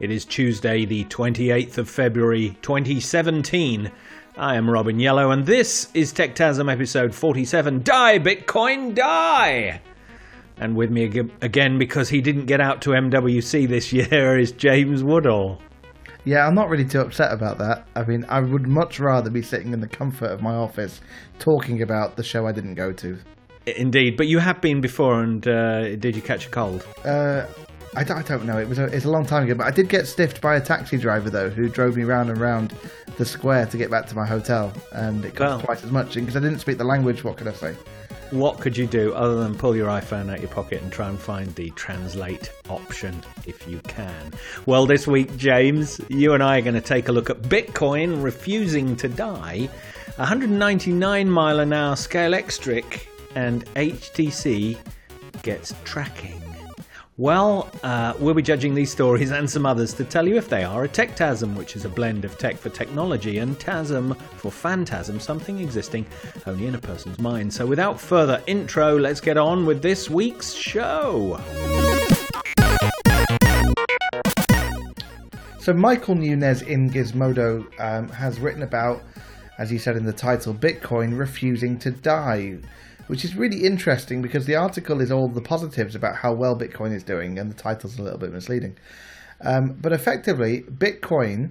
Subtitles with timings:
[0.00, 3.92] It is Tuesday, the 28th of February 2017.
[4.38, 9.82] I am Robin Yellow, and this is Techtasm episode 47 Die, Bitcoin, Die!
[10.56, 11.04] And with me
[11.42, 15.60] again, because he didn't get out to MWC this year, is James Woodall.
[16.24, 17.86] Yeah, I'm not really too upset about that.
[17.94, 21.02] I mean, I would much rather be sitting in the comfort of my office
[21.38, 23.18] talking about the show I didn't go to.
[23.76, 26.86] Indeed, but you have been before, and uh, did you catch a cold?
[27.04, 27.46] Uh,
[27.96, 28.58] I, don't, I don't know.
[28.58, 30.60] It was a, it's a long time ago, but I did get stiffed by a
[30.60, 32.74] taxi driver though, who drove me round and round
[33.16, 35.60] the square to get back to my hotel, and it cost Well.
[35.60, 36.14] twice as much.
[36.14, 37.74] Because I didn't speak the language, what could I say?
[38.30, 41.08] What could you do other than pull your iPhone out of your pocket and try
[41.08, 44.34] and find the translate option if you can?
[44.66, 48.22] Well, this week, James, you and I are going to take a look at Bitcoin
[48.22, 49.70] refusing to die,
[50.16, 53.06] 199 mile an hour Scalextric,
[53.38, 54.76] and HTC
[55.42, 56.42] gets tracking.
[57.16, 60.64] Well, uh, we'll be judging these stories and some others to tell you if they
[60.64, 64.50] are a tech techtasm, which is a blend of tech for technology, and tasm for
[64.50, 66.04] phantasm, something existing
[66.46, 67.54] only in a person's mind.
[67.54, 71.40] So, without further intro, let's get on with this week's show.
[75.60, 79.02] So Michael Nunez in Gizmodo um, has written about,
[79.58, 82.58] as he said in the title, Bitcoin refusing to die,
[83.08, 86.94] which is really interesting because the article is all the positives about how well Bitcoin
[86.94, 88.76] is doing, and the title's a little bit misleading.
[89.40, 91.50] Um, but effectively, Bitcoin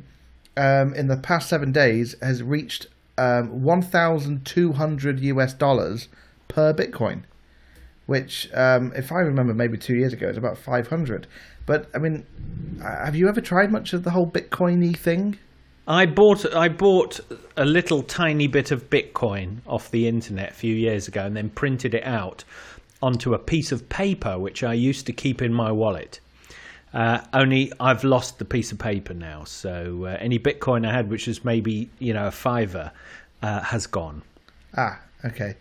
[0.56, 6.08] um, in the past seven days has reached um, 1,200 US dollars
[6.48, 7.24] per Bitcoin
[8.08, 11.28] which, um, if I remember, maybe two years ago, is about 500.
[11.66, 12.26] But I mean,
[12.82, 15.38] uh, have you ever tried much of the whole Bitcoiny thing?
[15.88, 17.22] I bought I bought
[17.56, 21.50] a little tiny bit of Bitcoin off the internet a few years ago and then
[21.50, 22.44] printed it out
[23.02, 26.20] onto a piece of paper which I used to keep in my wallet.
[26.94, 31.10] Uh, only I've lost the piece of paper now, so uh, any Bitcoin I had,
[31.10, 32.92] which was maybe you know a fiver,
[33.42, 34.24] uh, has gone.
[34.76, 35.56] Ah, okay.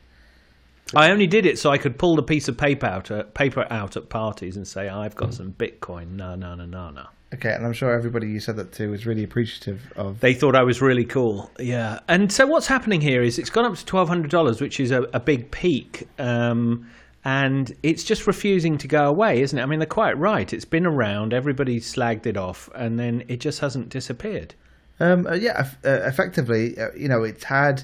[0.94, 3.66] I only did it so I could pull the piece of paper out, uh, paper
[3.70, 6.12] out at parties and say I've got some Bitcoin.
[6.12, 7.06] No, no, no, no, no.
[7.34, 10.20] Okay, and I'm sure everybody you said that to was really appreciative of.
[10.20, 11.50] They thought I was really cool.
[11.58, 11.98] Yeah.
[12.06, 15.18] And so what's happening here is it's gone up to $1,200, which is a, a
[15.18, 16.08] big peak.
[16.20, 16.88] Um,
[17.24, 19.60] and it's just refusing to go away, isn't it?
[19.60, 20.52] I mean, they're quite right.
[20.52, 24.54] It's been around, everybody slagged it off, and then it just hasn't disappeared.
[25.00, 27.82] Um, uh, yeah, uh, effectively, uh, you know, it's had,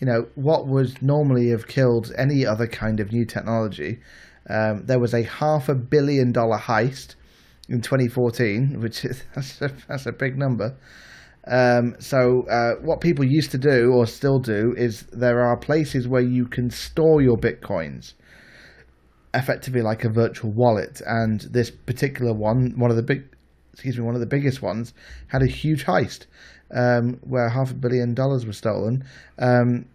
[0.00, 4.00] you know, what would normally have killed any other kind of new technology.
[4.50, 7.14] Um, there was a half a billion dollar heist
[7.68, 10.76] in 2014, which is that's a, that's a big number.
[11.46, 16.06] Um, so, uh, what people used to do or still do is there are places
[16.06, 18.14] where you can store your bitcoins,
[19.34, 21.02] effectively like a virtual wallet.
[21.04, 23.24] And this particular one, one of the big,
[23.72, 24.94] excuse me, one of the biggest ones,
[25.28, 26.26] had a huge heist
[26.72, 29.04] um, where half a billion dollars was stolen.
[29.38, 29.86] Um,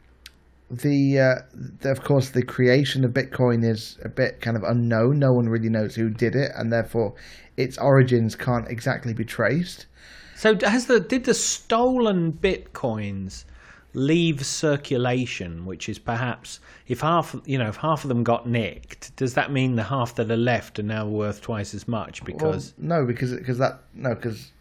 [0.70, 1.36] the, uh,
[1.80, 5.18] the of course the creation of Bitcoin is a bit kind of unknown.
[5.18, 7.14] No one really knows who did it, and therefore
[7.58, 9.88] its origins can't exactly be traced.
[10.36, 13.44] So has the did the stolen bitcoins
[13.94, 19.16] leave circulation, which is perhaps if half you know if half of them got nicked,
[19.16, 22.74] does that mean the half that are left are now worth twice as much because
[22.78, 24.52] well, no, because because that no because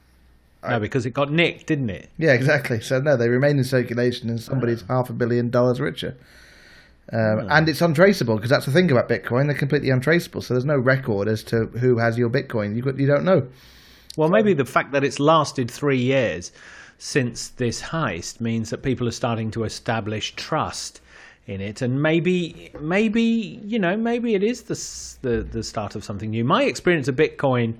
[0.67, 2.09] no because it got nicked, didn't it?
[2.17, 2.81] yeah exactly.
[2.81, 4.95] So no, they remain in circulation, and somebody's ah.
[4.95, 6.17] half a billion dollars richer.
[7.13, 10.43] Um, And it's untraceable because that's the thing about Bitcoin; they're completely untraceable.
[10.43, 12.77] So there's no record as to who has your Bitcoin.
[12.77, 13.47] You you don't know.
[14.17, 16.51] Well, maybe the fact that it's lasted three years
[16.99, 21.01] since this heist means that people are starting to establish trust
[21.47, 24.75] in it, and maybe, maybe you know, maybe it is the
[25.29, 26.45] the the start of something new.
[26.45, 27.75] My experience of Bitcoin,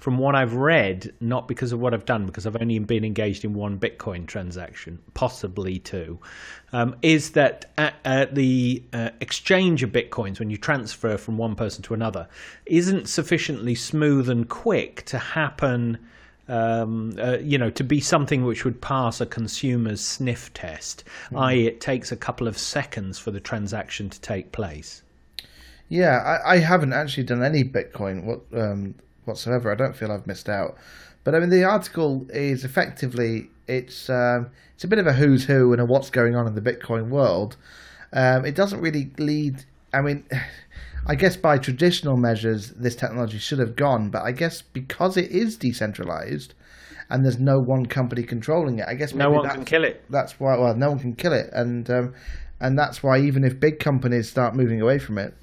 [0.00, 3.44] from what I've read, not because of what I've done, because I've only been engaged
[3.44, 6.18] in one Bitcoin transaction, possibly two,
[6.72, 11.54] um, is that at, at the uh, exchange of Bitcoins, when you transfer from one
[11.54, 12.26] person to another,
[12.64, 15.98] isn't sufficiently smooth and quick to happen
[16.48, 21.04] um, uh, you know, to be something which would pass a consumer's sniff test,
[21.36, 25.02] i.e., it takes a couple of seconds for the transaction to take place.
[25.88, 28.96] Yeah, I, I haven't actually done any Bitcoin what, um,
[29.30, 29.70] whatsoever.
[29.72, 30.76] I don't feel I've missed out.
[31.24, 35.44] But I mean, the article is effectively it's um, it's a bit of a who's
[35.44, 37.56] who and a what's going on in the Bitcoin world.
[38.12, 39.64] Um, it doesn't really lead.
[39.94, 40.24] I mean,
[41.06, 44.10] I guess by traditional measures, this technology should have gone.
[44.10, 46.54] But I guess because it is decentralized
[47.08, 50.04] and there's no one company controlling it, I guess No one can kill it.
[50.10, 52.14] that's why well no one can kill it and um,
[52.60, 55.34] and that's why even if big companies start moving away from it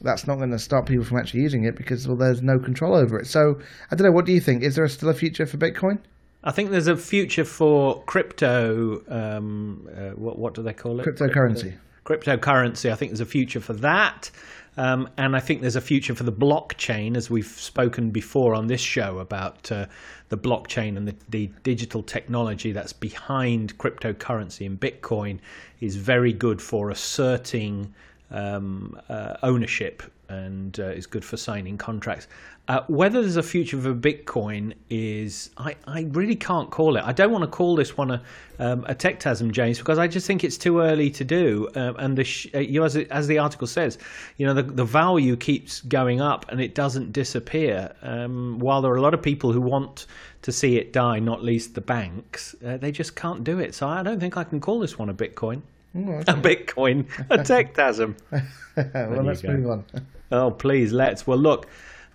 [0.00, 2.94] that's not going to stop people from actually using it because well, there's no control
[2.94, 3.26] over it.
[3.26, 3.60] So
[3.90, 4.12] I don't know.
[4.12, 4.62] What do you think?
[4.62, 5.98] Is there still a future for Bitcoin?
[6.42, 9.02] I think there's a future for crypto.
[9.08, 11.06] Um, uh, what what do they call it?
[11.06, 11.74] Cryptocurrency.
[12.04, 12.92] Cryptocurrency.
[12.92, 14.30] I think there's a future for that.
[14.76, 18.66] Um, and I think there's a future for the blockchain, as we've spoken before on
[18.66, 19.86] this show about uh,
[20.30, 24.66] the blockchain and the, the, digital technology that's behind cryptocurrency.
[24.66, 25.38] And Bitcoin
[25.80, 27.94] is very good for asserting
[28.34, 32.26] um, uh, ownership and uh, is good for signing contracts.
[32.66, 37.04] Uh, whether there's a future for Bitcoin is, I, I really can't call it.
[37.04, 38.22] I don't want to call this one a,
[38.58, 41.68] um, a James, because I just think it's too early to do.
[41.74, 43.98] Um, and the sh- uh, you know, as, as the article says,
[44.38, 47.94] you know, the, the value keeps going up and it doesn't disappear.
[48.00, 50.06] Um, while there are a lot of people who want
[50.40, 53.74] to see it die, not least the banks, uh, they just can't do it.
[53.74, 55.60] So I don't think I can call this one a Bitcoin.
[55.96, 56.32] Oh, okay.
[56.32, 58.16] A Bitcoin, a techtasm.
[58.30, 59.52] well, let's go.
[59.52, 59.84] move on.
[60.32, 61.26] Oh, please, let's.
[61.26, 61.68] Well, look,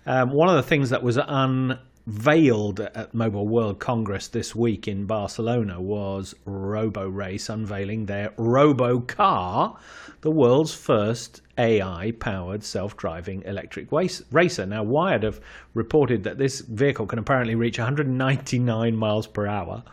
[0.06, 5.06] um, one of the things that was unveiled at Mobile World Congress this week in
[5.06, 9.78] Barcelona was RoboRace unveiling their Robo Car,
[10.20, 14.64] the world's first AI powered self driving electric racer.
[14.66, 15.40] Now, Wired have
[15.74, 19.84] reported that this vehicle can apparently reach 199 miles per hour,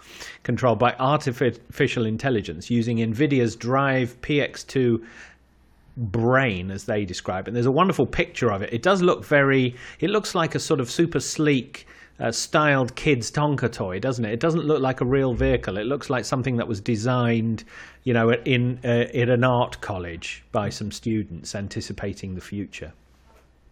[0.44, 5.06] controlled by artificial intelligence using NVIDIA's Drive PX2
[5.98, 7.50] brain as they describe it.
[7.50, 8.72] And there's a wonderful picture of it.
[8.72, 9.76] It does look very.
[10.00, 11.86] It looks like a sort of super sleek.
[12.20, 14.34] Uh, styled kids Tonka toy, doesn't it?
[14.34, 15.78] It doesn't look like a real vehicle.
[15.78, 17.64] It looks like something that was designed,
[18.04, 22.94] you know, in uh, in an art college by some students anticipating the future.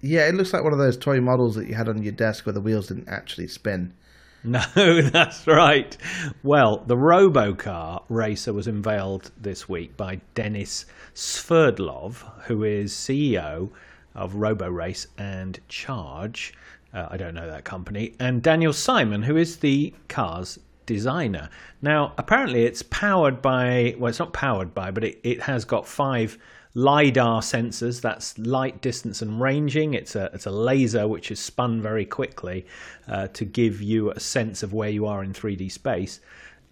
[0.01, 2.45] Yeah, it looks like one of those toy models that you had on your desk
[2.45, 3.93] where the wheels didn't actually spin.
[4.45, 5.97] No, that's right.
[6.43, 13.71] Well, the Robocar racer was unveiled this week by Denis Sverdlov, who is CEO
[14.13, 16.53] of RoboRace and Charge.
[16.95, 18.13] Uh, I don't know that company.
[18.19, 21.49] And Daniel Simon, who is the car's designer.
[21.81, 25.87] Now, apparently, it's powered by, well, it's not powered by, but it, it has got
[25.87, 26.37] five
[26.77, 31.81] lidar sensors that's light distance and ranging it's a it's a laser which is spun
[31.81, 32.65] very quickly
[33.07, 36.19] uh, to give you a sense of where you are in 3D space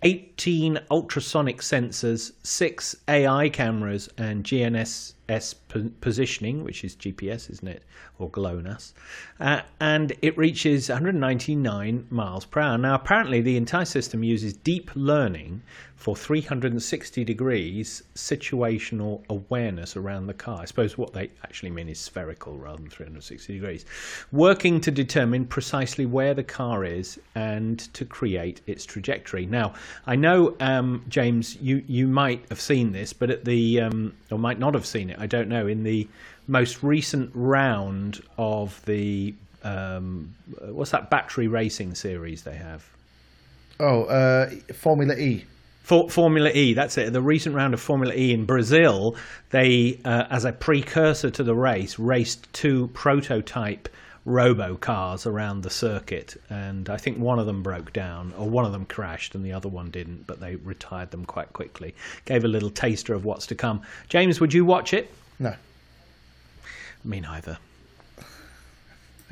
[0.02, 7.84] 18 ultrasonic sensors 6 AI cameras and GNSS positioning which is GPS isn't it?
[8.20, 8.94] Or GLONASS.
[9.40, 12.78] Uh, and it reaches 199 miles per hour.
[12.78, 15.62] Now apparently the entire system uses deep learning
[16.04, 20.60] for 360 degrees situational awareness around the car.
[20.62, 23.86] I suppose what they actually mean is spherical rather than 360 degrees.
[24.34, 29.46] Working to determine precisely where the car is and to create its trajectory.
[29.46, 34.14] Now, I know, um, James, you, you might have seen this, but at the, um,
[34.30, 36.06] or might not have seen it, I don't know, in the
[36.48, 39.34] most recent round of the,
[39.64, 42.86] um, what's that battery racing series they have?
[43.80, 45.46] Oh, uh, Formula E.
[45.84, 47.12] For Formula E, that's it.
[47.12, 49.18] The recent round of Formula E in Brazil,
[49.50, 53.90] they, uh, as a precursor to the race, raced two prototype
[54.26, 58.64] robo cars around the circuit, and I think one of them broke down, or one
[58.64, 60.26] of them crashed, and the other one didn't.
[60.26, 61.94] But they retired them quite quickly.
[62.24, 63.82] Gave a little taster of what's to come.
[64.08, 65.14] James, would you watch it?
[65.38, 65.54] No.
[67.04, 67.58] Me neither.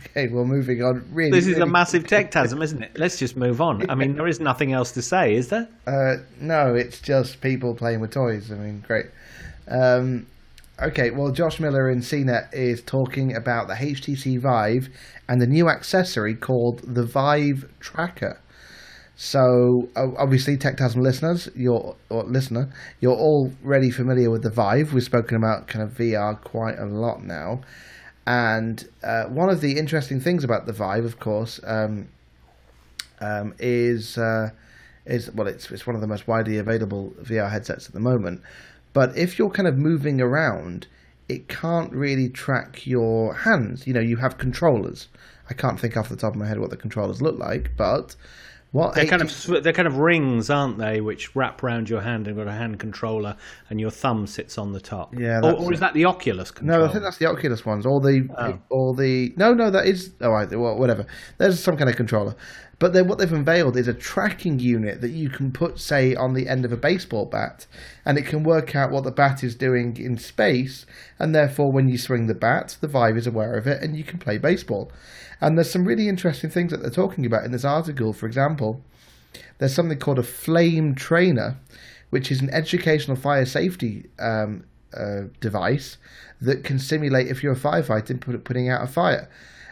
[0.06, 1.06] Okay, well, moving on.
[1.12, 1.70] Really, this is really...
[1.70, 2.98] a massive techtasm, isn't it?
[2.98, 3.90] Let's just move on.
[3.90, 5.68] I mean, there is nothing else to say, is there?
[5.88, 8.52] Uh, no, it's just people playing with toys.
[8.52, 9.06] I mean, great.
[9.68, 10.28] Um,
[10.82, 14.90] okay, well, Josh Miller in CNET is talking about the HTC Vive
[15.30, 18.40] and the new accessory called the Vive Tracker.
[19.24, 24.94] So, obviously, Techtasm listeners, you're or listener, you're already familiar with the Vive.
[24.94, 27.62] We've spoken about kind of VR quite a lot now.
[28.26, 32.10] And uh, one of the interesting things about the Vive, of course, um,
[33.20, 34.52] um, is uh,
[35.06, 38.42] is well, it's it's one of the most widely available VR headsets at the moment.
[38.94, 40.88] But if you're kind of moving around,
[41.30, 43.88] it can't really track your hands.
[43.88, 45.08] You know, you have controllers.
[45.50, 48.16] I can't think off the top of my head what the controllers look like, but
[48.72, 52.28] what they're kind of they're kind of rings, aren't they, which wrap around your hand
[52.28, 53.36] and got a hand controller,
[53.70, 55.14] and your thumb sits on the top.
[55.18, 56.80] Yeah, or, or is that the Oculus controller?
[56.80, 57.86] No, I think that's the Oculus ones.
[57.86, 58.60] Or the oh.
[58.70, 61.06] or the no, no, that is oh, right, well, whatever.
[61.38, 62.34] There's some kind of controller,
[62.82, 66.34] but then what they've unveiled is a tracking unit that you can put, say, on
[66.34, 67.68] the end of a baseball bat,
[68.06, 70.88] and it can work out what the bat is doing in space,
[71.20, 74.04] and therefore, when you swing the bat, the Vive is aware of it, and you
[74.04, 74.92] can play baseball.
[75.40, 78.14] And there's some really interesting things that they're talking about in this article.
[78.14, 78.82] For example,
[79.60, 81.60] there's something called a flame trainer,
[82.10, 86.00] which is an educational fire safety um, uh, device
[86.42, 89.30] that can simulate if you're a firefighter put, putting out a fire.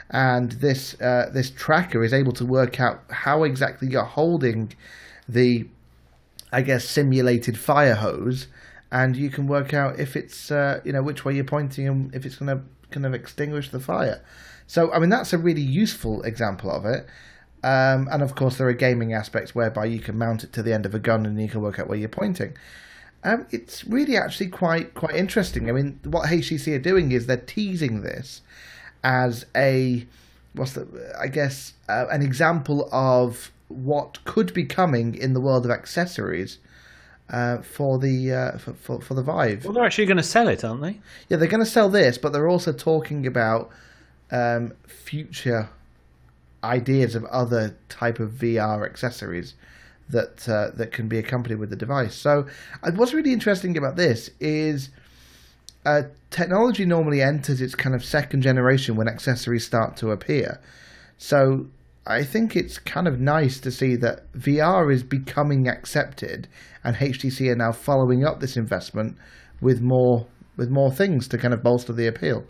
[0.09, 4.73] And this uh, this tracker is able to work out how exactly you're holding
[5.27, 5.67] the,
[6.51, 8.47] I guess, simulated fire hose,
[8.91, 12.15] and you can work out if it's uh, you know which way you're pointing and
[12.15, 14.23] if it's going to kind of extinguish the fire.
[14.65, 17.05] So I mean that's a really useful example of it.
[17.61, 20.73] Um, and of course, there are gaming aspects whereby you can mount it to the
[20.73, 22.55] end of a gun and you can work out where you're pointing.
[23.23, 25.69] Um, it's really actually quite quite interesting.
[25.69, 28.41] I mean, what HTC are doing is they're teasing this
[29.03, 30.05] as a
[30.53, 35.65] what's the I guess uh, an example of what could be coming in the world
[35.65, 36.57] of accessories
[37.29, 39.63] uh, for the uh, for, for, for the Vive.
[39.63, 40.99] Well, they're actually going to sell it, aren't they?
[41.29, 43.69] Yeah, they're going to sell this, but they're also talking about
[44.31, 45.69] um, future
[46.63, 49.53] ideas of other type of VR accessories
[50.09, 52.15] that uh, that can be accompanied with the device.
[52.15, 52.47] So,
[52.81, 54.89] uh, what's really interesting about this is
[55.85, 60.59] uh, technology normally enters its kind of second generation when accessories start to appear.
[61.17, 61.67] So,
[62.07, 66.47] I think it's kind of nice to see that VR is becoming accepted,
[66.83, 69.17] and HTC are now following up this investment
[69.61, 70.25] with more
[70.57, 72.43] with more things to kind of bolster the appeal.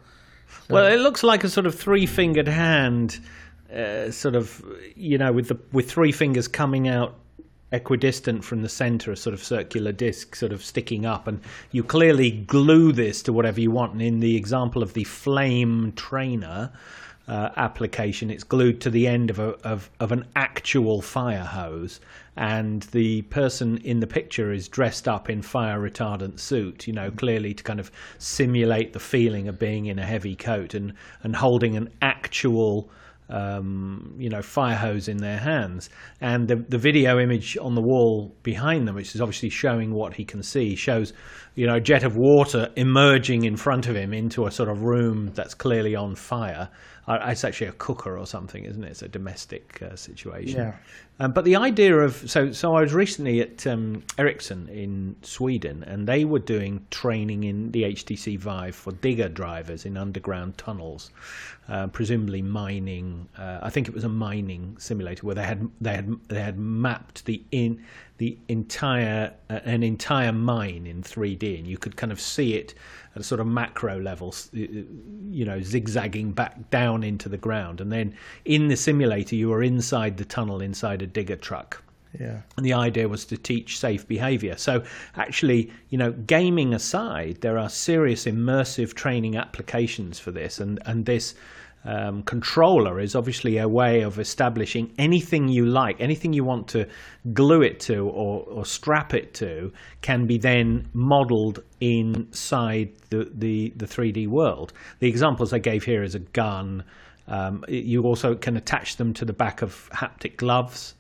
[0.68, 3.20] So, well, it looks like a sort of three-fingered hand,
[3.74, 4.64] uh, sort of
[4.96, 7.16] you know, with the with three fingers coming out
[7.72, 11.40] equidistant from the center, a sort of circular disc sort of sticking up, and
[11.72, 13.94] you clearly glue this to whatever you want.
[13.94, 16.72] And in the example of the flame trainer
[17.28, 22.00] uh, application, it's glued to the end of, a, of, of an actual fire hose,
[22.36, 27.12] and the person in the picture is dressed up in fire retardant suit, you know,
[27.12, 31.36] clearly to kind of simulate the feeling of being in a heavy coat and, and
[31.36, 32.90] holding an actual
[33.30, 35.90] um, you know, fire hose in their hands.
[36.20, 40.16] And the, the video image on the wall behind them, which is obviously showing what
[40.16, 41.14] he can see, shows,
[41.60, 45.30] you know, jet of water emerging in front of him into a sort of room
[45.34, 46.70] that's clearly on fire.
[47.06, 48.92] Uh, it's actually a cooker or something, isn't it?
[48.92, 50.58] It's a domestic uh, situation.
[50.58, 50.78] Yeah.
[51.20, 55.84] Um, but the idea of so so I was recently at um, Ericsson in Sweden,
[55.84, 61.12] and they were doing training in the HTC Vive for digger drivers in underground tunnels,
[61.68, 63.28] uh, presumably mining.
[63.38, 66.58] Uh, I think it was a mining simulator where they had they had they had
[66.58, 67.84] mapped the in
[68.20, 72.76] the entire uh, an entire mine in 3D, and you could kind of see it
[73.16, 77.82] at a sort of macro level, you know, zigzagging back down into the ground.
[77.82, 78.14] And then
[78.46, 81.82] in the simulator, you were inside the tunnel, inside a digger truck.
[82.20, 82.42] Yeah.
[82.58, 84.58] And the idea was to teach safe behavior.
[84.58, 84.84] So,
[85.16, 90.60] actually, you know, gaming aside, there are serious immersive training applications for this.
[90.60, 91.36] And, and this
[91.86, 96.88] um, controller is obviously a way of establishing anything you like, anything you want to
[97.34, 99.72] glue it to or, or strap it to,
[100.02, 104.74] can be then modeled inside the, the, the 3D world.
[105.00, 106.84] The examples I gave here is a gun.
[107.28, 110.96] Um, you also can attach them to the back of haptic gloves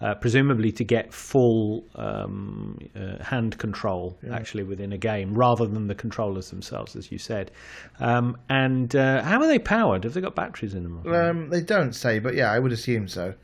[0.00, 4.34] uh, presumably to get full um, uh, hand control yeah.
[4.34, 7.50] actually within a game rather than the controllers themselves, as you said.
[7.98, 10.04] Um, and uh, how are they powered?
[10.04, 11.12] Have they got batteries in them?
[11.12, 13.34] Um, they don't say, but yeah, I would assume so.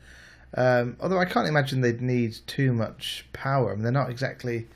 [0.55, 3.71] Um, although I can't imagine they'd need too much power.
[3.71, 4.67] I mean, they're not exactly.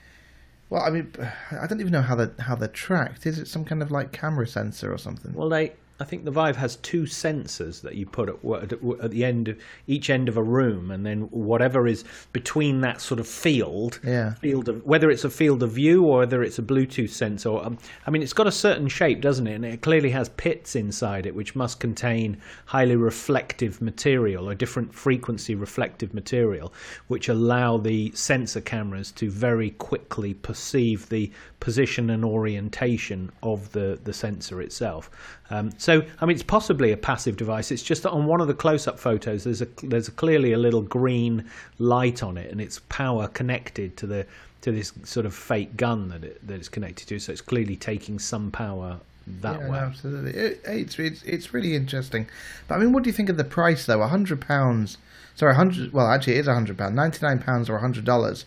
[0.70, 1.14] Well, I mean,
[1.52, 3.26] I don't even know how they how they're tracked.
[3.26, 5.34] Is it some kind of like camera sensor or something?
[5.34, 8.72] Well, they I think the Vive has two sensors that you put at,
[9.04, 13.02] at, the end of each end of a room, and then whatever is between that
[13.02, 14.36] sort of field, yeah.
[14.36, 17.58] field of whether it's a field of view or whether it's a Bluetooth sensor.
[17.58, 17.78] Um,
[18.08, 19.56] I mean, it's got a certain shape, doesn't it?
[19.56, 24.94] And it clearly has pits inside it, which must contain highly reflective material, a different
[24.94, 26.72] frequency reflective material,
[27.08, 31.30] which allow the sensor cameras to very quickly perceive the
[31.60, 35.10] position and orientation of the the sensor itself.
[35.50, 37.72] Um, so, I mean, it's possibly a passive device.
[37.72, 40.82] It's just that on one of the close-up photos, there's a there's clearly a little
[40.82, 44.26] green light on it, and it's power connected to the
[44.62, 47.20] to this sort of fake gun that it, that it's connected to.
[47.20, 49.00] So it's clearly taking some power
[49.42, 49.78] that yeah, way.
[49.78, 52.28] absolutely, it, it's, it's it's really interesting.
[52.68, 54.02] But I mean, what do you think of the price though?
[54.02, 54.98] A hundred pounds.
[55.36, 55.94] Sorry, hundred.
[55.94, 56.96] Well, actually, it is a hundred pound.
[56.96, 58.46] Ninety nine pounds or a hundred dollars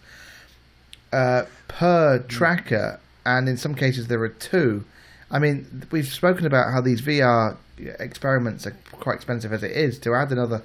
[1.12, 4.84] uh, per tracker, and in some cases there are two.
[5.32, 7.56] I mean, we've spoken about how these VR
[7.98, 9.98] experiments are quite expensive as it is.
[10.00, 10.62] To add another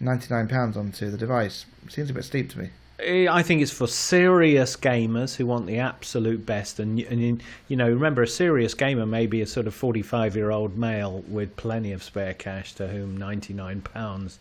[0.00, 2.70] ninety-nine pounds onto the device seems a bit steep to me.
[3.00, 7.76] Eh, I think it's for serious gamers who want the absolute best, and and you
[7.76, 12.02] know, remember, a serious gamer may be a sort of forty-five-year-old male with plenty of
[12.02, 14.40] spare cash to whom ninety-nine pounds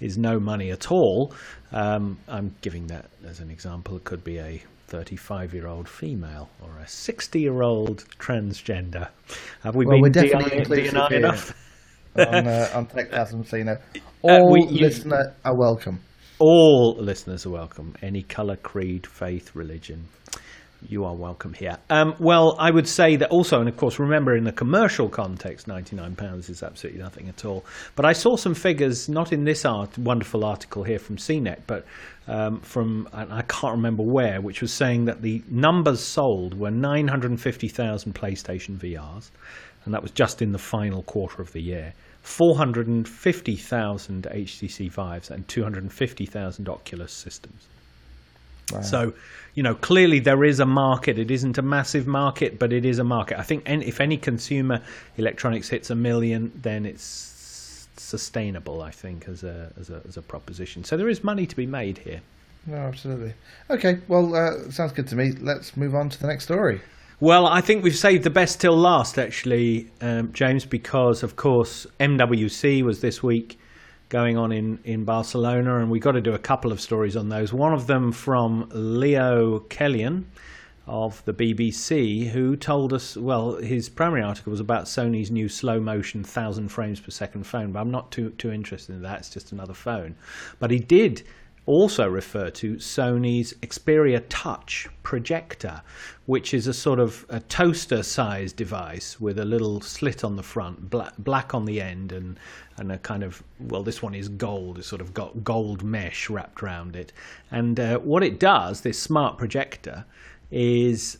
[0.00, 1.32] is no money at all.
[1.70, 3.96] Um, I'm giving that as an example.
[3.96, 4.60] It could be a
[4.92, 9.08] 35-year-old female or a 60-year-old transgender.
[9.62, 11.18] Have we Well, been we're definitely DNI here.
[11.18, 11.58] enough?
[12.14, 12.86] on uh, on
[13.56, 13.76] you know,
[14.20, 16.00] all we- you- listener are welcome.
[16.38, 17.94] All listeners are welcome.
[18.02, 20.04] Any colour, creed, faith, religion.
[20.88, 21.78] You are welcome here.
[21.90, 25.66] Um, well, I would say that also, and of course, remember in the commercial context,
[25.66, 27.64] £99 is absolutely nothing at all.
[27.94, 31.86] But I saw some figures, not in this art, wonderful article here from CNET, but
[32.28, 38.14] um, from, I can't remember where, which was saying that the numbers sold were 950,000
[38.14, 39.30] PlayStation VRs,
[39.84, 41.94] and that was just in the final quarter of the year.
[42.22, 47.66] 450,000 HTC Vives and 250,000 Oculus systems.
[48.80, 49.12] So,
[49.54, 51.18] you know, clearly there is a market.
[51.18, 53.38] It isn't a massive market, but it is a market.
[53.38, 54.80] I think any, if any consumer
[55.16, 58.82] electronics hits a million, then it's sustainable.
[58.82, 60.84] I think as a as a as a proposition.
[60.84, 62.20] So there is money to be made here.
[62.66, 63.34] No, absolutely.
[63.68, 65.32] Okay, well, uh, sounds good to me.
[65.32, 66.80] Let's move on to the next story.
[67.18, 71.86] Well, I think we've saved the best till last, actually, um, James, because of course
[72.00, 73.58] MWC was this week
[74.12, 77.30] going on in, in Barcelona, and we've got to do a couple of stories on
[77.30, 77.50] those.
[77.50, 80.24] One of them from Leo Kelion
[80.86, 85.80] of the BBC, who told us, well, his primary article was about Sony's new slow
[85.80, 89.20] motion 1000 frames per second phone, but I'm not too, too interested in that.
[89.20, 90.14] It's just another phone.
[90.58, 91.22] But he did
[91.66, 95.80] also refer to Sony's Xperia Touch projector,
[96.26, 100.42] which is a sort of a toaster sized device with a little slit on the
[100.42, 102.38] front, black, black on the end, and,
[102.78, 106.28] and a kind of, well, this one is gold, it's sort of got gold mesh
[106.28, 107.12] wrapped around it.
[107.50, 110.04] And uh, what it does, this smart projector,
[110.50, 111.18] is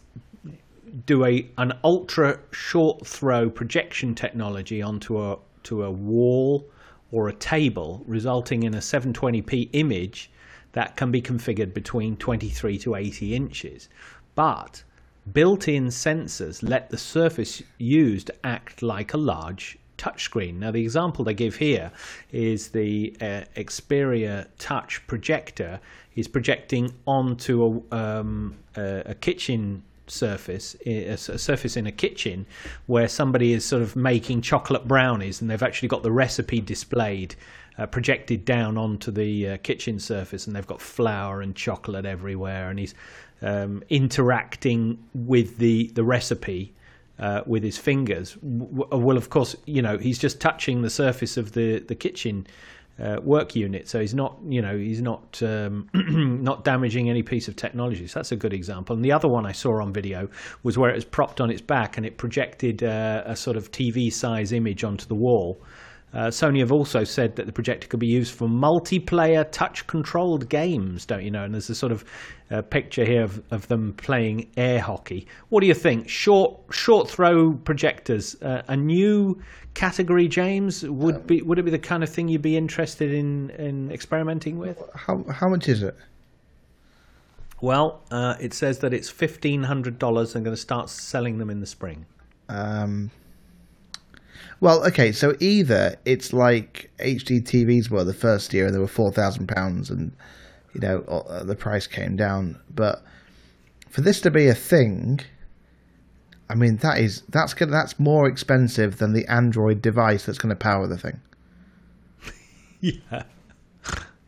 [1.06, 6.68] do a an ultra short throw projection technology onto a to a wall
[7.12, 10.30] or a table, resulting in a 720p image
[10.72, 13.88] that can be configured between 23 to 80 inches.
[14.34, 14.82] But
[15.32, 20.58] built-in sensors let the surface used act like a large touchscreen.
[20.58, 21.92] Now, the example they give here
[22.32, 25.80] is the uh, Xperia Touch projector
[26.16, 32.46] is projecting onto a, um, a, a kitchen surface, a, surface in a kitchen,
[32.86, 37.34] where somebody is sort of making chocolate brownies, and they've actually got the recipe displayed.
[37.78, 42.68] Uh, projected down onto the uh, kitchen surface, and they've got flour and chocolate everywhere,
[42.68, 42.94] and he's
[43.40, 46.74] um, interacting with the the recipe
[47.18, 48.36] uh, with his fingers.
[48.42, 52.46] Well, of course, you know he's just touching the surface of the the kitchen
[53.02, 55.88] uh, work unit, so he's not, you know, he's not um,
[56.42, 58.06] not damaging any piece of technology.
[58.06, 58.94] So that's a good example.
[58.94, 60.28] And the other one I saw on video
[60.62, 63.72] was where it was propped on its back and it projected uh, a sort of
[63.72, 65.60] TV size image onto the wall.
[66.14, 70.48] Uh, Sony have also said that the projector could be used for multiplayer touch controlled
[70.48, 71.42] games, don't you know?
[71.42, 72.04] And there's a sort of
[72.50, 75.26] uh, picture here of, of them playing air hockey.
[75.48, 76.08] What do you think?
[76.08, 79.40] Short short throw projectors, uh, a new
[79.72, 80.84] category, James?
[80.86, 84.58] Would be would it be the kind of thing you'd be interested in, in experimenting
[84.58, 84.82] with?
[84.94, 85.96] How how much is it?
[87.62, 90.34] Well, uh, it says that it's fifteen hundred dollars.
[90.34, 92.04] and going to start selling them in the spring.
[92.48, 93.10] Um,
[94.60, 98.86] well, okay, so either it's like HD TVs were the first year, and they were
[98.86, 100.12] four thousand pounds, and
[100.74, 102.60] you know uh, the price came down.
[102.74, 103.02] But
[103.90, 105.20] for this to be a thing,
[106.48, 110.50] I mean that is that's gonna, that's more expensive than the Android device that's going
[110.50, 111.20] to power the thing.
[112.80, 113.22] Yeah.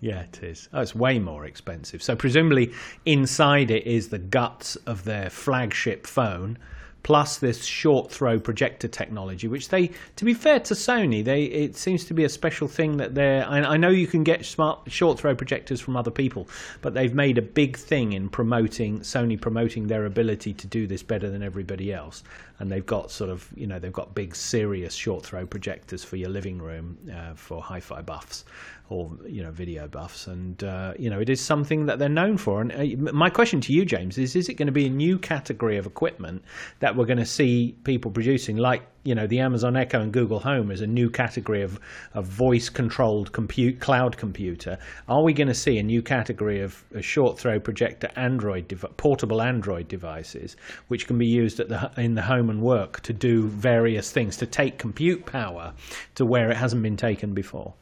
[0.05, 0.68] Yeah, it is.
[0.74, 2.03] Oh, it's way more expensive.
[2.03, 2.72] So presumably
[3.07, 6.59] inside it is the guts of their flagship phone,
[7.05, 11.77] plus this short throw projector technology, which they, to be fair to Sony, they it
[11.77, 13.47] seems to be a special thing that they're.
[13.47, 16.49] I, I know you can get smart short throw projectors from other people,
[16.83, 21.03] but they've made a big thing in promoting Sony promoting their ability to do this
[21.03, 22.25] better than everybody else,
[22.59, 26.17] and they've got sort of you know they've got big serious short throw projectors for
[26.17, 28.45] your living room uh, for hi-fi buffs
[28.88, 30.27] or you know video buffs.
[30.27, 32.61] And uh, you know it is something that they're known for.
[32.61, 35.18] And uh, my question to you james is is it going to be a new
[35.18, 36.42] category of equipment
[36.81, 38.57] that we're going to see people producing?
[38.57, 41.79] Like you know the amazon echo and google home is a new category of,
[42.14, 44.79] of voice controlled compute cloud computer.
[45.09, 48.97] Are we going to see a new category of a short throw projector android dev-
[48.97, 50.57] portable android devices
[50.88, 54.38] which can be used at the in the home and work to do various things
[54.38, 55.75] to take compute power
[56.14, 57.75] to where it hasn't been taken before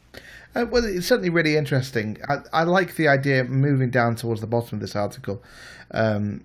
[0.54, 2.18] Uh, well, it's certainly really interesting.
[2.28, 5.42] I, I like the idea moving down towards the bottom of this article
[5.92, 6.44] um,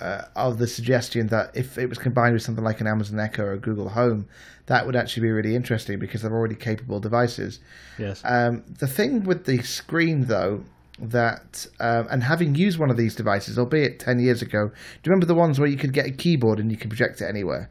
[0.00, 3.44] uh, of the suggestion that if it was combined with something like an Amazon Echo
[3.44, 4.26] or a Google Home,
[4.66, 7.60] that would actually be really interesting because they're already capable devices.
[7.98, 10.64] yes Um, the thing with the screen, though,
[10.98, 15.10] that um, and having used one of these devices, albeit ten years ago, do you
[15.10, 17.68] remember the ones where you could get a keyboard and you could project it anywhere?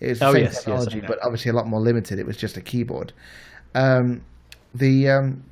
[0.00, 1.08] It was the Oh, same yes, yes, technology, know.
[1.08, 2.18] but obviously a lot more limited.
[2.18, 3.12] It was just a keyboard.
[3.74, 4.22] Um,
[4.74, 5.44] the um,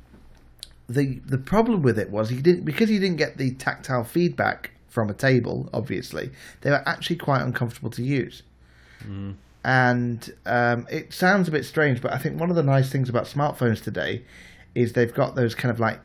[0.87, 4.71] the the problem with it was he didn't because he didn't get the tactile feedback
[4.87, 5.69] from a table.
[5.73, 8.43] Obviously, they were actually quite uncomfortable to use.
[9.63, 13.09] And um, it sounds a bit strange, but I think one of the nice things
[13.09, 14.23] about smartphones today
[14.75, 15.99] is they've got those kind of like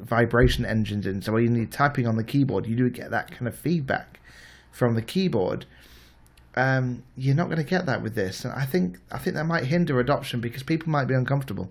[0.00, 1.22] vibration engines in.
[1.22, 4.18] So when you're typing on the keyboard, you do get that kind of feedback
[4.72, 5.66] from the keyboard.
[6.56, 9.44] Um, you're not going to get that with this, and I think I think that
[9.44, 11.70] might hinder adoption because people might be uncomfortable.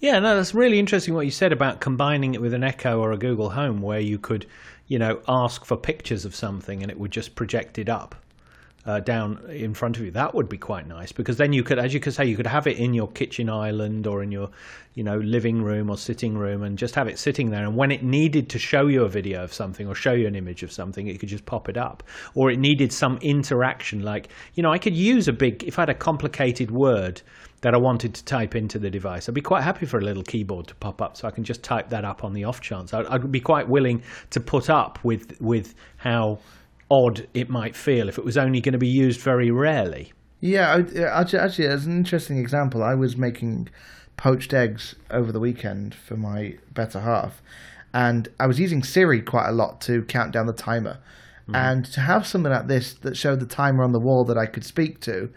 [0.00, 3.12] Yeah, no, that's really interesting what you said about combining it with an Echo or
[3.12, 4.46] a Google Home, where you could,
[4.86, 8.14] you know, ask for pictures of something and it would just project it up
[8.86, 10.10] uh, down in front of you.
[10.12, 12.46] That would be quite nice because then you could, as you could say, you could
[12.46, 14.48] have it in your kitchen island or in your,
[14.94, 17.64] you know, living room or sitting room and just have it sitting there.
[17.64, 20.36] And when it needed to show you a video of something or show you an
[20.36, 22.04] image of something, it could just pop it up.
[22.34, 25.82] Or it needed some interaction, like, you know, I could use a big, if I
[25.82, 27.22] had a complicated word
[27.62, 29.28] that I wanted to type into the device.
[29.28, 31.64] I'd be quite happy for a little keyboard to pop up, so I can just
[31.64, 32.94] type that up on the off chance.
[32.94, 36.38] I'd, I'd be quite willing to put up with with how
[36.90, 40.12] odd it might feel if it was only going to be used very rarely.
[40.40, 43.68] Yeah, actually, actually, as an interesting example, I was making
[44.16, 47.42] poached eggs over the weekend for my better half,
[47.92, 50.98] and I was using Siri quite a lot to count down the timer.
[51.48, 51.54] Mm-hmm.
[51.54, 54.46] And to have something like this that showed the timer on the wall that I
[54.46, 55.30] could speak to,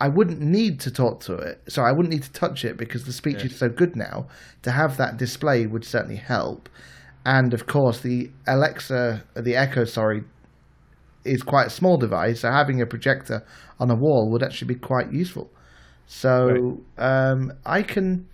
[0.00, 1.60] I wouldn't need to talk to it.
[1.68, 4.28] So I wouldn't need to touch it because the speech is so good now.
[4.62, 6.68] To have that display would certainly help.
[7.26, 10.24] And of course, the Alexa, the Echo, sorry,
[11.28, 13.44] is quite a small device, so having a projector
[13.78, 15.50] on a wall would actually be quite useful.
[16.06, 18.26] So um, I can,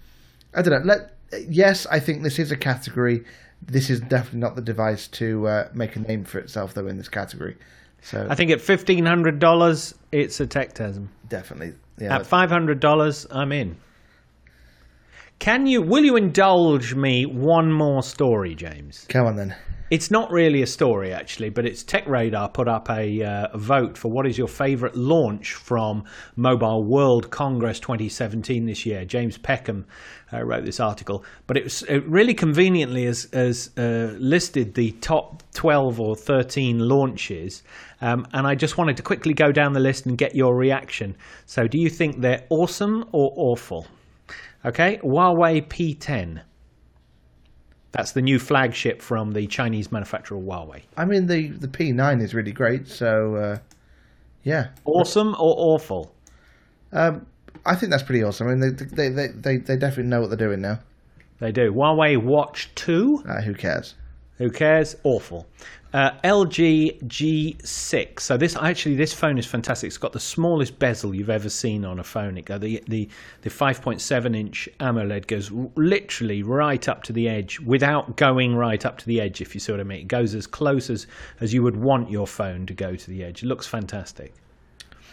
[0.54, 0.94] I don't know.
[0.94, 1.00] Let
[1.48, 3.24] yes, I think this is a category.
[3.66, 6.96] This is definitely not the device to uh, make a name for itself, though, in
[6.96, 7.56] this category.
[8.02, 11.08] So I think at fifteen hundred dollars, it's a Techtasm.
[11.28, 12.16] definitely, yeah.
[12.16, 13.76] At five hundred dollars, I'm in.
[15.38, 15.82] Can you?
[15.82, 19.06] Will you indulge me one more story, James?
[19.08, 19.54] Come on then.
[19.90, 23.58] It's not really a story, actually, but it's Tech Radar put up a, uh, a
[23.58, 26.04] vote for what is your favourite launch from
[26.36, 29.04] Mobile World Congress 2017 this year.
[29.04, 29.86] James Peckham
[30.32, 34.92] uh, wrote this article, but it, was, it really conveniently has, has uh, listed the
[34.92, 37.62] top 12 or 13 launches.
[38.00, 41.14] Um, and I just wanted to quickly go down the list and get your reaction.
[41.44, 43.86] So, do you think they're awesome or awful?
[44.64, 46.42] Okay, Huawei P10.
[47.92, 50.82] That's the new flagship from the Chinese manufacturer Huawei.
[50.96, 52.88] I mean, the the P9 is really great.
[52.88, 53.58] So uh,
[54.42, 56.12] yeah, Awesome or awful?
[56.92, 57.26] um,
[57.66, 58.48] I think that's pretty awesome.
[58.48, 60.80] I mean, they they, they they definitely know what they're doing now.
[61.40, 61.72] They do.
[61.72, 63.94] Huawei Watch 2, Uh, who cares?
[64.38, 64.96] Who cares?
[65.04, 65.46] Awful.
[65.92, 68.18] Uh, LG G6.
[68.18, 69.86] So this actually this phone is fantastic.
[69.86, 72.36] It's got the smallest bezel you've ever seen on a phone.
[72.36, 73.08] It the the
[73.42, 78.98] the 5.7 inch AMOLED goes literally right up to the edge without going right up
[78.98, 79.40] to the edge.
[79.40, 81.06] If you see what I mean, it goes as close as
[81.40, 83.44] as you would want your phone to go to the edge.
[83.44, 84.34] It looks fantastic.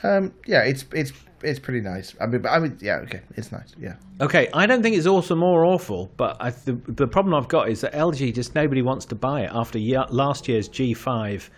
[0.01, 2.15] Um, yeah, it's it's it's pretty nice.
[2.19, 3.75] I mean, but I mean, yeah, okay, it's nice.
[3.79, 3.95] Yeah.
[4.19, 7.69] Okay, I don't think it's awesome or awful, but I, the, the problem I've got
[7.69, 11.49] is that LG just nobody wants to buy it after year, last year's G5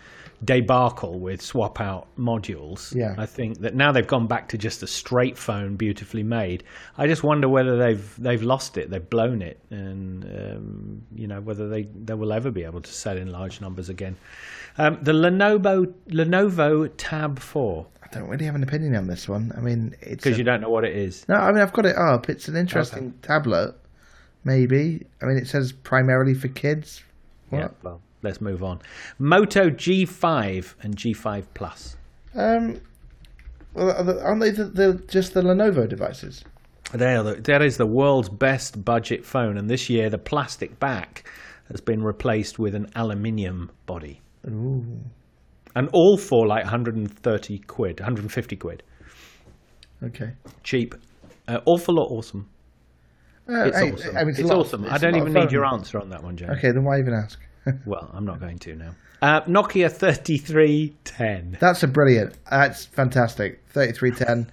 [0.43, 2.93] debacle with swap out modules.
[2.93, 3.15] Yeah.
[3.17, 6.63] I think that now they've gone back to just a straight phone, beautifully made.
[6.97, 11.41] I just wonder whether they've they've lost it, they've blown it, and um, you know
[11.41, 14.15] whether they they will ever be able to sell in large numbers again.
[14.77, 19.51] Um, the Lenovo Lenovo Tab 4 I don't really have an opinion on this one.
[19.57, 21.27] I mean, it's because you don't know what it is.
[21.27, 21.35] no.
[21.35, 22.29] I mean, I've got it up.
[22.29, 23.75] It's an interesting tablet.
[24.43, 25.05] Maybe.
[25.21, 27.01] I mean, it says primarily for kids.
[27.49, 27.59] What?
[27.59, 28.81] Yeah, well, let's move on.
[29.19, 31.95] Moto G5 and G5 Plus.
[32.35, 32.81] Um.
[33.73, 36.43] Well, aren't they the, the just the Lenovo devices?
[36.93, 40.79] They are the, that is the world's best budget phone, and this year the plastic
[40.79, 41.27] back
[41.69, 44.85] has been replaced with an aluminium body, Ooh.
[45.75, 48.83] And all for like 130 quid, 150 quid,
[50.03, 50.31] Okay.
[50.63, 50.93] cheap,
[51.47, 52.47] uh, awful or awesome.
[53.49, 54.17] Uh, It's awesome.
[54.17, 54.85] I mean, it's lot- awesome.
[54.85, 56.51] I it's don't even need your answer on that one, James.
[56.57, 57.39] Okay, then why even ask?
[57.85, 58.91] Well, I'm not going to now.
[59.21, 61.57] Uh, Nokia 3310.
[61.59, 62.33] That's a brilliant.
[62.49, 63.61] That's fantastic.
[63.69, 64.51] Thirty-three ten.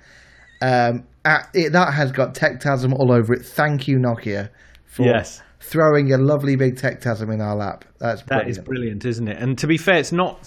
[0.63, 3.45] Um, uh, it, that has got Techtasm all over it.
[3.45, 4.51] Thank you, Nokia,
[4.87, 5.43] for Yes.
[5.59, 7.85] throwing a lovely big Techtasm in our lap.
[7.99, 8.51] That's That brilliant.
[8.51, 9.39] is brilliant, isn't it?
[9.43, 10.47] And to be fair, it's not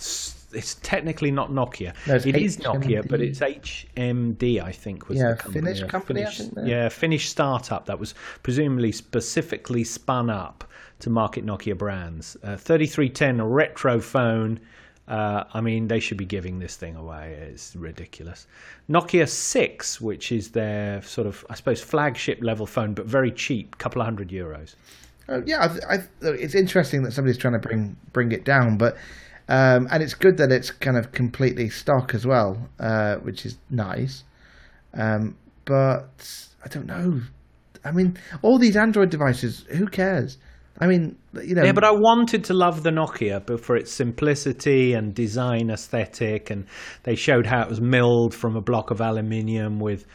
[0.54, 1.94] it's technically not Nokia.
[2.08, 5.74] No, it is Nokia, but it's HMD, I think, was Yeah, the company.
[5.74, 6.90] Finnish company, I Finnish, think, yeah.
[6.90, 8.14] Finnish startup that was
[8.44, 10.64] presumably specifically spun up
[11.00, 12.38] to market Nokia brands.
[12.44, 14.60] Uh, 3310, a retro phone.
[15.08, 17.34] Uh, I mean, they should be giving this thing away.
[17.52, 18.48] It's ridiculous.
[18.90, 23.78] Nokia 6, which is their sort of, I suppose, flagship level phone, but very cheap,
[23.80, 24.76] couple of hundred euros.
[25.28, 28.98] Uh, yeah, I, I, it's interesting that somebody's trying to bring bring it down, but
[29.54, 33.60] um, and it's good that it's kind of completely stock as well, uh, which is
[33.70, 34.24] nice.
[34.96, 35.36] Um,
[35.66, 37.22] but I don't know.
[37.86, 40.40] I mean, all these Android devices, who cares?
[40.80, 41.64] I mean, you know.
[41.66, 46.50] Yeah, but I wanted to love the Nokia but for its simplicity and design aesthetic,
[46.50, 46.66] and
[47.04, 50.08] they showed how it was milled from a block of aluminium with,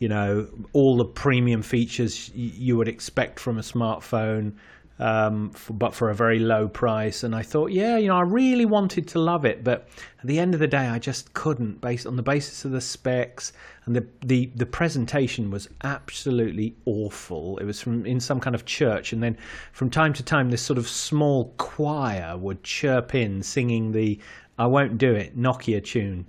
[0.00, 4.52] you know, all the premium features you would expect from a smartphone,
[4.98, 7.22] um, for, but for a very low price.
[7.24, 9.88] And I thought, yeah, you know, I really wanted to love it, but
[10.20, 12.80] at the end of the day, I just couldn't, based on the basis of the
[12.80, 13.52] specs
[13.84, 17.58] and the the, the presentation was absolutely awful.
[17.58, 19.36] It was from in some kind of church, and then
[19.72, 24.20] from time to time, this sort of small choir would chirp in, singing the
[24.56, 26.26] "I won't do it" Nokia tune.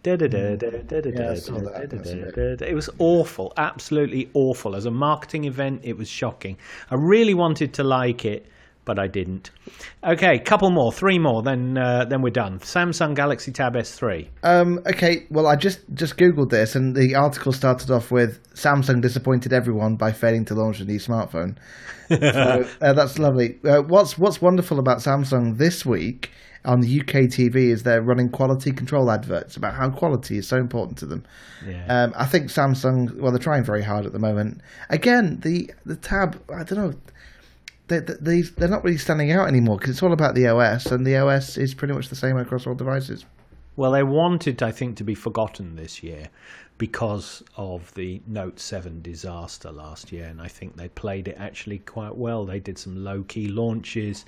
[1.14, 1.90] Yeah, I saw that.
[1.98, 2.36] That's a bit-
[2.70, 4.76] It was awful, absolutely awful.
[4.76, 6.58] As a marketing event, it was shocking.
[6.90, 8.48] I really wanted to like it,
[8.86, 9.52] but I didn't.
[10.04, 12.60] Okay, couple more, three more, then uh, then we're done.
[12.60, 14.28] Samsung Galaxy Tab S3.
[14.44, 19.02] Um, okay, well, I just just googled this, and the article started off with Samsung
[19.02, 21.58] disappointed everyone by failing to launch a new smartphone.
[22.10, 23.60] so, uh, that's lovely.
[23.64, 26.32] Uh, what's what's wonderful about Samsung this week
[26.66, 30.58] on the UK TV is they're running quality control adverts about how quality is so
[30.58, 31.24] important to them.
[31.68, 31.86] Yeah.
[31.88, 34.62] Um, I think Samsung, well, they're trying very hard at the moment.
[34.90, 36.94] Again, the the tab, I don't know.
[37.88, 41.06] They, they, they're not really standing out anymore because it's all about the OS, and
[41.06, 43.26] the OS is pretty much the same across all devices.
[43.76, 46.30] Well, they wanted, I think, to be forgotten this year
[46.78, 51.80] because of the Note 7 disaster last year, and I think they played it actually
[51.80, 52.46] quite well.
[52.46, 54.26] They did some low key launches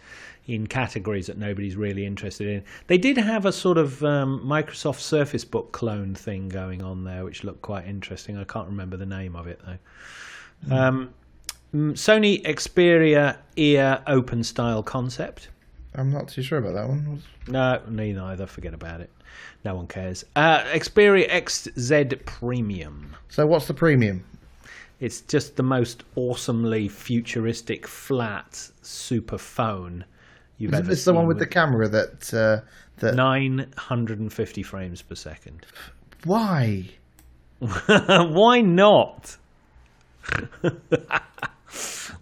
[0.48, 2.64] in categories that nobody's really interested in.
[2.88, 7.24] They did have a sort of um, Microsoft Surface Book clone thing going on there,
[7.24, 8.38] which looked quite interesting.
[8.38, 10.76] I can't remember the name of it though.
[10.76, 11.10] Um, mm,
[11.76, 15.50] Sony Xperia Ear Open Style Concept.
[15.94, 17.22] I'm not too sure about that one.
[17.48, 18.48] No, me neither.
[18.48, 19.10] Forget about it.
[19.64, 20.24] No one cares.
[20.36, 23.16] Uh, Xperia XZ Premium.
[23.30, 24.24] So what's the premium?
[25.00, 30.06] It's just the most awesomely futuristic, flat, super phone
[30.58, 32.62] you've Is ever this the one seen with the camera that uh,
[33.00, 33.16] that?
[33.16, 35.66] 950 frames per second.
[36.24, 36.86] Why?
[37.60, 39.38] Why not?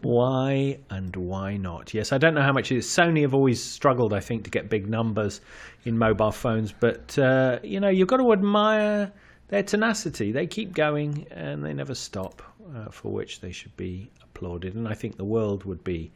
[0.01, 1.93] why and why not?
[1.93, 2.87] Yes, I don't know how much it is.
[2.87, 5.41] Sony have always struggled, I think, to get big numbers
[5.85, 9.11] in mobile phones, but uh, you know, you've got to admire
[9.49, 10.31] their tenacity.
[10.31, 12.41] They keep going and they never stop,
[12.75, 14.75] uh, for which they should be applauded.
[14.75, 16.11] And I think the world would be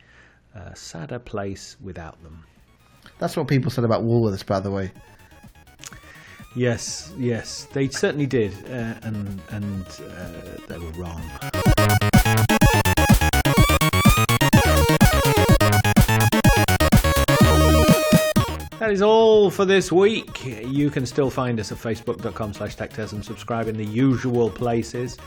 [0.56, 2.44] a sadder place without them.
[3.20, 4.92] That's what people said about Woolworths, by the way.
[6.56, 11.22] Yes, yes, they certainly did, uh, and and uh, they were wrong.
[18.98, 20.44] Is all for this week.
[20.44, 25.18] You can still find us at facebook.com slash techtasm, subscribe in the usual places,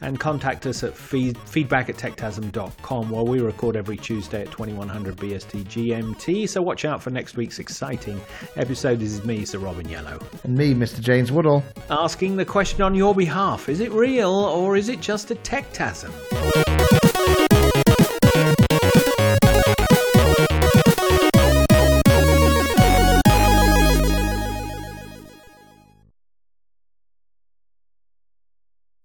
[0.00, 5.16] and contact us at feed, feedback at techtasm.com, where we record every Tuesday at 2100
[5.16, 6.48] BST GMT.
[6.48, 8.20] So watch out for next week's exciting
[8.56, 8.98] episode.
[8.98, 10.98] This is me, Sir Robin Yellow And me, Mr.
[10.98, 11.62] James Woodall.
[11.90, 16.10] asking the question on your behalf is it real or is it just a techtasm?